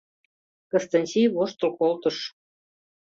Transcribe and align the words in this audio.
—Кыстинчи 0.71 1.21
воштыл 1.33 1.71
колтыш: 1.79 2.17